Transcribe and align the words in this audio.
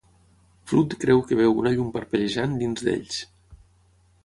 Flood 0.71 0.95
creu 1.03 1.21
que 1.27 1.37
veu 1.41 1.53
una 1.65 1.75
llum 1.75 1.93
parpellejant 1.99 2.59
dins 2.65 2.85
d'ells. 2.89 3.23